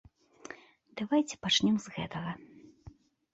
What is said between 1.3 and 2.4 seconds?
пачнём з гэтага.